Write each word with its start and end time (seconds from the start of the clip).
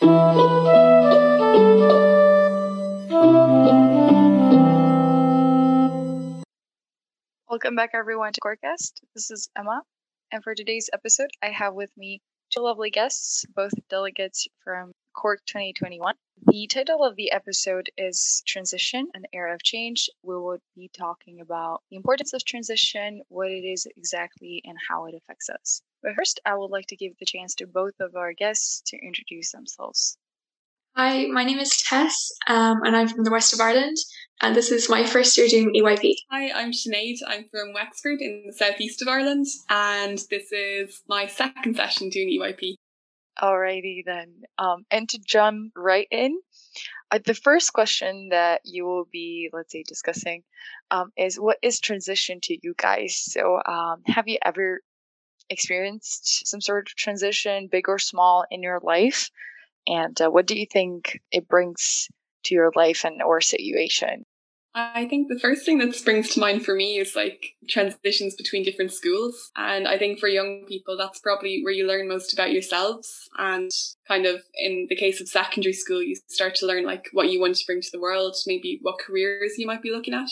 Welcome 0.00 0.56
back, 7.76 7.90
everyone, 7.92 8.32
to 8.32 8.40
Corecast. 8.40 8.92
This 9.14 9.30
is 9.30 9.50
Emma, 9.54 9.82
and 10.32 10.42
for 10.42 10.54
today's 10.54 10.88
episode, 10.94 11.28
I 11.42 11.48
have 11.48 11.74
with 11.74 11.90
me 11.98 12.22
two 12.48 12.62
lovely 12.62 12.88
guests, 12.90 13.44
both 13.54 13.72
delegates 13.90 14.48
from 14.64 14.92
Cork 15.12 15.40
2021. 15.46 16.14
The 16.46 16.66
title 16.68 17.04
of 17.04 17.16
the 17.16 17.32
episode 17.32 17.90
is 17.98 18.42
Transition, 18.46 19.08
an 19.12 19.24
Era 19.30 19.54
of 19.54 19.62
Change. 19.62 20.08
We 20.22 20.34
will 20.36 20.56
be 20.74 20.88
talking 20.88 21.38
about 21.40 21.82
the 21.90 21.96
importance 21.96 22.32
of 22.32 22.44
transition, 22.46 23.20
what 23.28 23.50
it 23.50 23.62
is 23.66 23.86
exactly, 23.94 24.62
and 24.64 24.78
how 24.88 25.04
it 25.04 25.14
affects 25.14 25.50
us. 25.50 25.82
But 26.02 26.14
first, 26.14 26.40
I 26.46 26.54
would 26.54 26.70
like 26.70 26.86
to 26.86 26.96
give 26.96 27.12
the 27.18 27.26
chance 27.26 27.54
to 27.56 27.66
both 27.66 27.92
of 28.00 28.16
our 28.16 28.32
guests 28.32 28.80
to 28.86 28.96
introduce 28.96 29.52
themselves. 29.52 30.16
Hi, 30.96 31.26
my 31.26 31.44
name 31.44 31.58
is 31.58 31.76
Tess, 31.86 32.32
um, 32.48 32.80
and 32.84 32.96
I'm 32.96 33.08
from 33.08 33.24
the 33.24 33.30
west 33.30 33.52
of 33.52 33.60
Ireland, 33.60 33.98
and 34.40 34.56
this 34.56 34.72
is 34.72 34.88
my 34.88 35.04
first 35.04 35.36
year 35.36 35.46
doing 35.46 35.74
EYP. 35.74 36.14
Hi, 36.30 36.50
I'm 36.52 36.72
Sinead. 36.72 37.18
I'm 37.28 37.44
from 37.50 37.74
Wexford 37.74 38.20
in 38.20 38.44
the 38.46 38.54
southeast 38.54 39.02
of 39.02 39.08
Ireland, 39.08 39.46
and 39.68 40.18
this 40.30 40.50
is 40.52 41.02
my 41.06 41.26
second 41.26 41.76
session 41.76 42.08
doing 42.08 42.40
EYP. 42.40 42.76
Alrighty 43.38 44.04
then. 44.04 44.42
Um, 44.58 44.86
and 44.90 45.08
to 45.08 45.18
jump 45.18 45.72
right 45.76 46.06
in, 46.10 46.40
uh, 47.10 47.18
the 47.24 47.34
first 47.34 47.72
question 47.72 48.30
that 48.30 48.62
you 48.64 48.84
will 48.86 49.06
be, 49.12 49.50
let's 49.52 49.72
say, 49.72 49.84
discussing 49.86 50.44
um, 50.90 51.12
is 51.16 51.40
what 51.40 51.58
is 51.62 51.80
transition 51.80 52.40
to 52.42 52.58
you 52.62 52.74
guys? 52.76 53.16
So, 53.16 53.60
um, 53.66 54.02
have 54.06 54.28
you 54.28 54.38
ever 54.44 54.82
experienced 55.50 56.46
some 56.48 56.60
sort 56.60 56.88
of 56.90 56.96
transition, 56.96 57.68
big 57.70 57.88
or 57.88 57.98
small, 57.98 58.46
in 58.50 58.62
your 58.62 58.80
life? 58.82 59.30
And 59.86 60.20
uh, 60.20 60.30
what 60.30 60.46
do 60.46 60.58
you 60.58 60.66
think 60.66 61.20
it 61.32 61.48
brings 61.48 62.08
to 62.44 62.54
your 62.54 62.72
life 62.76 63.04
and 63.04 63.22
or 63.22 63.40
situation? 63.40 64.26
I 64.72 65.06
think 65.06 65.26
the 65.28 65.38
first 65.38 65.66
thing 65.66 65.78
that 65.78 65.96
springs 65.96 66.28
to 66.30 66.40
mind 66.40 66.64
for 66.64 66.76
me 66.76 66.98
is 66.98 67.16
like 67.16 67.56
transitions 67.68 68.36
between 68.36 68.62
different 68.62 68.92
schools. 68.92 69.50
And 69.56 69.88
I 69.88 69.98
think 69.98 70.20
for 70.20 70.28
young 70.28 70.64
people, 70.68 70.96
that's 70.96 71.18
probably 71.18 71.60
where 71.64 71.72
you 71.72 71.86
learn 71.86 72.08
most 72.08 72.32
about 72.32 72.52
yourselves. 72.52 73.28
And 73.36 73.70
kind 74.06 74.26
of 74.26 74.42
in 74.54 74.86
the 74.88 74.94
case 74.94 75.20
of 75.20 75.28
secondary 75.28 75.72
school, 75.72 76.00
you 76.00 76.14
start 76.28 76.54
to 76.56 76.66
learn 76.66 76.84
like 76.84 77.06
what 77.12 77.30
you 77.30 77.40
want 77.40 77.56
to 77.56 77.66
bring 77.66 77.80
to 77.80 77.90
the 77.92 78.00
world, 78.00 78.36
maybe 78.46 78.78
what 78.82 79.00
careers 79.00 79.54
you 79.58 79.66
might 79.66 79.82
be 79.82 79.90
looking 79.90 80.14
at. 80.14 80.28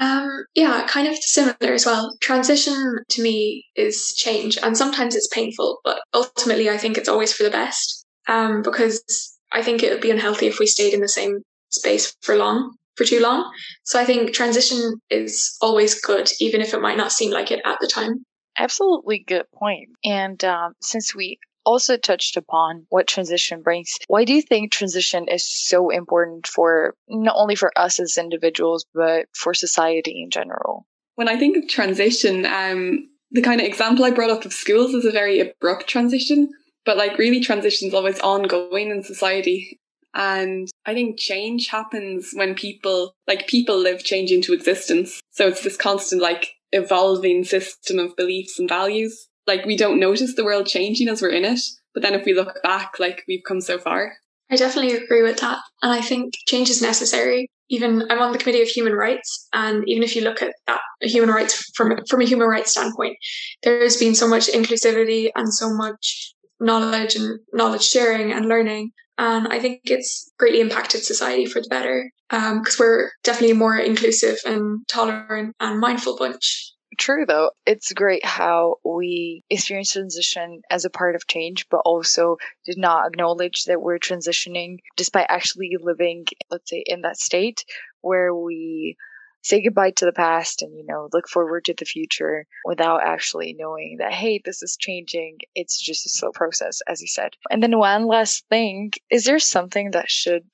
Um, 0.00 0.46
yeah, 0.56 0.84
kind 0.88 1.06
of 1.06 1.16
similar 1.16 1.72
as 1.72 1.86
well. 1.86 2.16
Transition 2.20 3.04
to 3.08 3.22
me 3.22 3.64
is 3.76 4.12
change, 4.16 4.58
and 4.60 4.76
sometimes 4.76 5.14
it's 5.14 5.28
painful, 5.28 5.78
but 5.84 6.00
ultimately, 6.12 6.68
I 6.68 6.76
think 6.76 6.98
it's 6.98 7.08
always 7.08 7.32
for 7.32 7.44
the 7.44 7.50
best. 7.50 8.04
Um, 8.26 8.62
because 8.62 9.38
I 9.52 9.62
think 9.62 9.84
it 9.84 9.92
would 9.92 10.00
be 10.00 10.10
unhealthy 10.10 10.48
if 10.48 10.58
we 10.58 10.66
stayed 10.66 10.94
in 10.94 11.00
the 11.00 11.08
same 11.08 11.42
space 11.70 12.16
for 12.22 12.34
long 12.34 12.74
for 12.96 13.04
too 13.04 13.20
long. 13.20 13.50
So 13.84 14.00
I 14.00 14.04
think 14.04 14.32
transition 14.32 15.00
is 15.10 15.56
always 15.60 16.00
good, 16.00 16.30
even 16.40 16.60
if 16.60 16.74
it 16.74 16.80
might 16.80 16.96
not 16.96 17.12
seem 17.12 17.30
like 17.30 17.50
it 17.50 17.60
at 17.64 17.78
the 17.80 17.86
time. 17.86 18.24
Absolutely 18.58 19.24
good 19.26 19.46
point. 19.52 19.90
And 20.04 20.42
um, 20.44 20.74
since 20.80 21.14
we 21.14 21.38
also 21.64 21.96
touched 21.96 22.36
upon 22.36 22.86
what 22.90 23.06
transition 23.06 23.62
brings, 23.62 23.96
why 24.06 24.24
do 24.24 24.32
you 24.32 24.42
think 24.42 24.70
transition 24.70 25.26
is 25.28 25.46
so 25.46 25.90
important 25.90 26.46
for 26.46 26.94
not 27.08 27.34
only 27.36 27.56
for 27.56 27.72
us 27.76 27.98
as 27.98 28.16
individuals, 28.18 28.84
but 28.94 29.26
for 29.34 29.54
society 29.54 30.22
in 30.22 30.30
general? 30.30 30.86
When 31.16 31.28
I 31.28 31.36
think 31.36 31.56
of 31.56 31.68
transition, 31.68 32.46
um, 32.46 33.08
the 33.30 33.42
kind 33.42 33.60
of 33.60 33.66
example 33.66 34.04
I 34.04 34.10
brought 34.10 34.30
up 34.30 34.44
of 34.44 34.52
schools 34.52 34.94
is 34.94 35.04
a 35.04 35.10
very 35.10 35.40
abrupt 35.40 35.88
transition. 35.88 36.50
But 36.84 36.98
like 36.98 37.18
really 37.18 37.40
transition 37.40 37.88
is 37.88 37.94
always 37.94 38.20
ongoing 38.20 38.90
in 38.90 39.02
society. 39.02 39.80
And 40.14 40.68
I 40.86 40.94
think 40.94 41.18
change 41.18 41.68
happens 41.68 42.30
when 42.34 42.54
people, 42.54 43.14
like 43.26 43.46
people 43.48 43.76
live 43.76 44.04
change 44.04 44.30
into 44.30 44.52
existence. 44.52 45.20
So 45.30 45.48
it's 45.48 45.62
this 45.62 45.76
constant, 45.76 46.22
like, 46.22 46.52
evolving 46.72 47.44
system 47.44 47.98
of 47.98 48.16
beliefs 48.16 48.58
and 48.58 48.68
values. 48.68 49.28
Like, 49.46 49.64
we 49.64 49.76
don't 49.76 50.00
notice 50.00 50.34
the 50.34 50.44
world 50.44 50.66
changing 50.66 51.08
as 51.08 51.20
we're 51.20 51.28
in 51.30 51.44
it. 51.44 51.60
But 51.92 52.02
then 52.02 52.14
if 52.14 52.24
we 52.24 52.34
look 52.34 52.62
back, 52.62 52.98
like, 52.98 53.22
we've 53.28 53.44
come 53.46 53.60
so 53.60 53.78
far. 53.78 54.14
I 54.50 54.56
definitely 54.56 54.96
agree 54.96 55.22
with 55.22 55.38
that. 55.38 55.58
And 55.82 55.92
I 55.92 56.00
think 56.00 56.34
change 56.46 56.70
is 56.70 56.82
necessary. 56.82 57.48
Even 57.70 58.02
I'm 58.10 58.20
on 58.20 58.32
the 58.32 58.38
Committee 58.38 58.60
of 58.60 58.68
Human 58.68 58.92
Rights, 58.92 59.48
and 59.54 59.82
even 59.86 60.02
if 60.02 60.14
you 60.14 60.22
look 60.22 60.42
at 60.42 60.52
that 60.66 60.80
human 61.00 61.30
rights 61.30 61.70
from 61.74 61.96
from 62.08 62.20
a 62.20 62.26
human 62.26 62.46
rights 62.46 62.72
standpoint, 62.72 63.16
there 63.62 63.80
has 63.80 63.96
been 63.96 64.14
so 64.14 64.28
much 64.28 64.48
inclusivity 64.48 65.30
and 65.34 65.52
so 65.52 65.72
much 65.72 66.34
knowledge 66.60 67.14
and 67.16 67.40
knowledge 67.54 67.82
sharing 67.82 68.32
and 68.32 68.46
learning 68.46 68.90
and 69.18 69.48
I 69.48 69.58
think 69.58 69.82
it's 69.84 70.32
greatly 70.38 70.60
impacted 70.60 71.02
society 71.02 71.46
for 71.46 71.60
the 71.60 71.68
better 71.68 72.10
because 72.30 72.80
um, 72.80 72.86
we're 72.86 73.10
definitely 73.22 73.52
a 73.52 73.54
more 73.54 73.76
inclusive 73.76 74.38
and 74.44 74.86
tolerant 74.88 75.54
and 75.60 75.80
mindful 75.80 76.16
bunch. 76.16 76.72
True, 76.98 77.26
though. 77.26 77.50
It's 77.66 77.92
great 77.92 78.24
how 78.24 78.76
we 78.84 79.42
experience 79.50 79.92
transition 79.92 80.62
as 80.70 80.84
a 80.84 80.90
part 80.90 81.16
of 81.16 81.26
change, 81.26 81.66
but 81.68 81.82
also 81.84 82.36
did 82.64 82.78
not 82.78 83.06
acknowledge 83.06 83.64
that 83.64 83.82
we're 83.82 83.98
transitioning 83.98 84.78
despite 84.96 85.26
actually 85.28 85.76
living, 85.80 86.26
let's 86.50 86.70
say, 86.70 86.84
in 86.86 87.02
that 87.02 87.16
state 87.16 87.64
where 88.00 88.34
we 88.34 88.96
say 89.44 89.62
goodbye 89.62 89.90
to 89.90 90.06
the 90.06 90.12
past 90.12 90.62
and 90.62 90.76
you 90.76 90.84
know 90.86 91.08
look 91.12 91.28
forward 91.28 91.64
to 91.66 91.74
the 91.74 91.84
future 91.84 92.46
without 92.64 93.02
actually 93.02 93.54
knowing 93.58 93.96
that 93.98 94.12
hey 94.12 94.40
this 94.44 94.62
is 94.62 94.76
changing. 94.76 95.38
It's 95.54 95.80
just 95.80 96.06
a 96.06 96.08
slow 96.08 96.32
process 96.32 96.80
as 96.88 97.00
you 97.00 97.08
said. 97.08 97.34
And 97.50 97.62
then 97.62 97.78
one 97.78 98.06
last 98.06 98.44
thing 98.48 98.92
is 99.10 99.24
there 99.24 99.38
something 99.38 99.92
that 99.92 100.10
should 100.10 100.48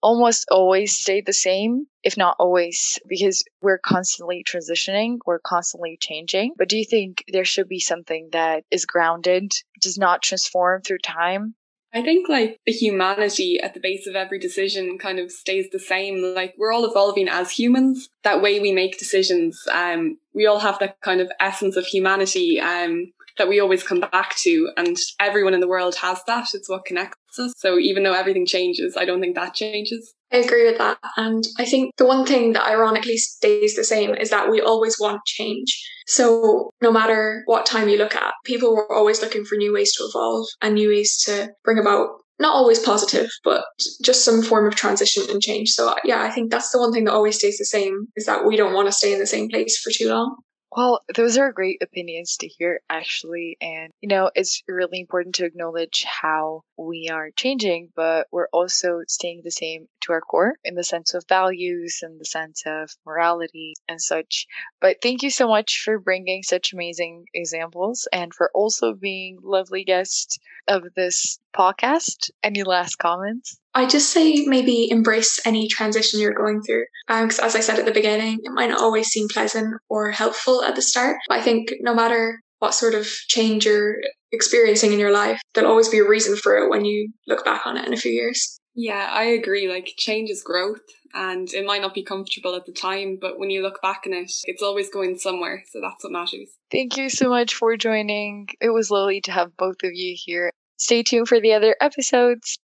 almost 0.00 0.46
always 0.50 0.96
stay 0.96 1.20
the 1.20 1.32
same 1.32 1.86
if 2.04 2.16
not 2.16 2.36
always? 2.38 2.98
Because 3.08 3.42
we're 3.62 3.78
constantly 3.78 4.44
transitioning 4.44 5.18
we're 5.26 5.40
constantly 5.40 5.98
changing. 6.00 6.52
But 6.56 6.68
do 6.68 6.76
you 6.76 6.84
think 6.84 7.24
there 7.32 7.46
should 7.46 7.68
be 7.68 7.80
something 7.80 8.28
that 8.32 8.64
is 8.70 8.84
grounded 8.84 9.52
does 9.80 9.98
not 9.98 10.22
transform 10.22 10.82
through 10.82 10.98
time 10.98 11.54
I 11.94 12.02
think 12.02 12.28
like 12.28 12.58
the 12.66 12.72
humanity 12.72 13.58
at 13.60 13.74
the 13.74 13.80
base 13.80 14.06
of 14.06 14.14
every 14.14 14.38
decision 14.38 14.98
kind 14.98 15.18
of 15.18 15.32
stays 15.32 15.66
the 15.72 15.78
same. 15.78 16.22
Like 16.34 16.54
we're 16.58 16.72
all 16.72 16.84
evolving 16.84 17.28
as 17.28 17.50
humans. 17.50 18.08
That 18.24 18.42
way 18.42 18.60
we 18.60 18.72
make 18.72 18.98
decisions. 18.98 19.62
Um, 19.72 20.18
we 20.34 20.46
all 20.46 20.58
have 20.60 20.78
that 20.80 21.00
kind 21.00 21.20
of 21.20 21.32
essence 21.40 21.76
of 21.76 21.86
humanity. 21.86 22.60
Um, 22.60 23.12
that 23.38 23.48
we 23.48 23.60
always 23.60 23.82
come 23.82 24.00
back 24.00 24.34
to 24.36 24.68
and 24.76 24.98
everyone 25.20 25.54
in 25.54 25.60
the 25.60 25.68
world 25.68 25.94
has 25.94 26.20
that. 26.26 26.48
It's 26.54 26.68
what 26.68 26.84
connects 26.84 27.38
us. 27.38 27.52
So 27.56 27.78
even 27.78 28.02
though 28.02 28.12
everything 28.12 28.44
changes, 28.44 28.96
I 28.96 29.04
don't 29.04 29.20
think 29.20 29.36
that 29.36 29.54
changes. 29.54 30.12
I 30.30 30.38
agree 30.38 30.66
with 30.66 30.78
that. 30.78 30.98
And 31.16 31.42
I 31.58 31.64
think 31.64 31.96
the 31.96 32.06
one 32.06 32.26
thing 32.26 32.52
that 32.52 32.66
ironically 32.66 33.16
stays 33.16 33.74
the 33.74 33.84
same 33.84 34.14
is 34.14 34.30
that 34.30 34.50
we 34.50 34.60
always 34.60 34.96
want 35.00 35.24
change. 35.24 35.82
So 36.06 36.70
no 36.82 36.92
matter 36.92 37.42
what 37.46 37.64
time 37.64 37.88
you 37.88 37.96
look 37.96 38.14
at, 38.14 38.34
people 38.44 38.74
were 38.74 38.92
always 38.92 39.22
looking 39.22 39.44
for 39.44 39.56
new 39.56 39.72
ways 39.72 39.94
to 39.94 40.04
evolve 40.04 40.46
and 40.60 40.74
new 40.74 40.90
ways 40.90 41.22
to 41.24 41.50
bring 41.64 41.78
about 41.78 42.08
not 42.38 42.54
always 42.54 42.78
positive, 42.78 43.28
but 43.42 43.64
just 44.02 44.24
some 44.24 44.42
form 44.42 44.66
of 44.66 44.76
transition 44.76 45.24
and 45.30 45.42
change. 45.42 45.70
So 45.70 45.94
yeah, 46.04 46.22
I 46.22 46.30
think 46.30 46.50
that's 46.50 46.70
the 46.70 46.78
one 46.78 46.92
thing 46.92 47.04
that 47.04 47.12
always 47.12 47.36
stays 47.36 47.58
the 47.58 47.64
same 47.64 48.06
is 48.16 48.26
that 48.26 48.46
we 48.46 48.56
don't 48.56 48.74
want 48.74 48.86
to 48.86 48.92
stay 48.92 49.12
in 49.12 49.18
the 49.18 49.26
same 49.26 49.48
place 49.48 49.78
for 49.78 49.90
too 49.90 50.08
long. 50.08 50.36
Well, 50.74 51.02
those 51.14 51.36
are 51.38 51.52
great 51.52 51.82
opinions 51.82 52.36
to 52.38 52.46
hear, 52.48 52.80
actually. 52.88 53.56
And, 53.60 53.92
you 54.00 54.08
know, 54.08 54.30
it's 54.34 54.62
really 54.66 55.00
important 55.00 55.34
to 55.36 55.44
acknowledge 55.44 56.04
how 56.04 56.62
we 56.78 57.08
are 57.10 57.30
changing, 57.32 57.92
but 57.94 58.28
we're 58.30 58.48
also 58.52 59.00
staying 59.08 59.42
the 59.44 59.50
same 59.50 59.88
to 60.02 60.12
our 60.12 60.20
core 60.22 60.54
in 60.64 60.74
the 60.74 60.84
sense 60.84 61.12
of 61.14 61.24
values 61.28 61.98
and 62.02 62.18
the 62.20 62.24
sense 62.24 62.62
of 62.66 62.90
morality 63.04 63.74
and 63.88 64.00
such. 64.00 64.46
But 64.80 64.98
thank 65.02 65.22
you 65.22 65.30
so 65.30 65.48
much 65.48 65.82
for 65.84 65.98
bringing 65.98 66.42
such 66.42 66.72
amazing 66.72 67.26
examples 67.34 68.06
and 68.12 68.32
for 68.34 68.50
also 68.54 68.94
being 68.94 69.38
lovely 69.42 69.84
guests 69.84 70.38
of 70.68 70.84
this 70.94 71.38
podcast. 71.56 72.30
Any 72.42 72.62
last 72.62 72.96
comments? 72.96 73.58
I 73.74 73.86
just 73.86 74.10
say 74.10 74.44
maybe 74.46 74.90
embrace 74.90 75.40
any 75.44 75.68
transition 75.68 76.20
you're 76.20 76.34
going 76.34 76.62
through. 76.62 76.84
Because 77.06 77.38
um, 77.38 77.46
as 77.46 77.56
I 77.56 77.60
said 77.60 77.78
at 77.78 77.84
the 77.84 77.92
beginning, 77.92 78.38
it 78.42 78.52
might 78.52 78.70
not 78.70 78.80
always 78.80 79.08
seem 79.08 79.28
pleasant 79.28 79.74
or 79.88 80.10
helpful 80.10 80.62
at 80.62 80.76
the 80.76 80.82
start. 80.82 81.16
But 81.28 81.38
I 81.38 81.42
think 81.42 81.72
no 81.80 81.94
matter 81.94 82.40
what 82.58 82.74
sort 82.74 82.94
of 82.94 83.06
change 83.28 83.66
you're 83.66 83.96
experiencing 84.32 84.92
in 84.92 84.98
your 84.98 85.12
life, 85.12 85.40
there'll 85.54 85.70
always 85.70 85.88
be 85.88 85.98
a 85.98 86.08
reason 86.08 86.36
for 86.36 86.56
it 86.56 86.68
when 86.68 86.84
you 86.84 87.10
look 87.26 87.44
back 87.44 87.66
on 87.66 87.76
it 87.76 87.86
in 87.86 87.92
a 87.92 87.98
few 87.98 88.12
years. 88.12 88.58
Yeah, 88.74 89.08
I 89.10 89.24
agree. 89.24 89.68
Like 89.68 89.92
change 89.96 90.30
is 90.30 90.42
growth 90.42 90.80
and 91.14 91.52
it 91.52 91.66
might 91.66 91.82
not 91.82 91.94
be 91.94 92.04
comfortable 92.04 92.54
at 92.54 92.66
the 92.66 92.72
time, 92.72 93.18
but 93.20 93.38
when 93.38 93.50
you 93.50 93.62
look 93.62 93.80
back 93.82 94.02
on 94.06 94.12
it, 94.12 94.30
it's 94.44 94.62
always 94.62 94.90
going 94.90 95.18
somewhere. 95.18 95.64
So 95.70 95.80
that's 95.80 96.04
what 96.04 96.12
matters. 96.12 96.50
Thank 96.70 96.96
you 96.96 97.08
so 97.08 97.28
much 97.28 97.54
for 97.54 97.76
joining. 97.76 98.48
It 98.60 98.70
was 98.70 98.90
lovely 98.90 99.20
to 99.22 99.32
have 99.32 99.56
both 99.56 99.82
of 99.82 99.90
you 99.94 100.14
here. 100.16 100.52
Stay 100.78 101.02
tuned 101.02 101.28
for 101.28 101.40
the 101.40 101.52
other 101.52 101.76
episodes. 101.80 102.58